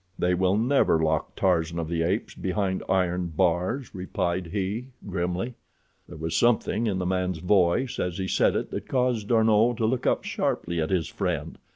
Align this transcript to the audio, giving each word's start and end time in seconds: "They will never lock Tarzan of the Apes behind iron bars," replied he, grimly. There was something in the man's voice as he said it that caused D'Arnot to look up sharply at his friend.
"They 0.17 0.33
will 0.33 0.57
never 0.57 0.97
lock 0.97 1.35
Tarzan 1.35 1.77
of 1.77 1.87
the 1.87 2.01
Apes 2.01 2.33
behind 2.33 2.81
iron 2.89 3.27
bars," 3.35 3.93
replied 3.93 4.47
he, 4.47 4.87
grimly. 5.07 5.53
There 6.07 6.17
was 6.17 6.35
something 6.35 6.87
in 6.87 6.97
the 6.97 7.05
man's 7.05 7.37
voice 7.37 7.99
as 7.99 8.17
he 8.17 8.27
said 8.27 8.55
it 8.55 8.71
that 8.71 8.87
caused 8.89 9.27
D'Arnot 9.27 9.77
to 9.77 9.85
look 9.85 10.07
up 10.07 10.23
sharply 10.23 10.81
at 10.81 10.89
his 10.89 11.07
friend. 11.07 11.59